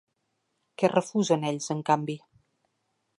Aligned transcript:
Què 0.81 0.89
refusen 0.93 1.45
ells, 1.51 1.69
en 1.75 1.85
canvi? 1.91 2.17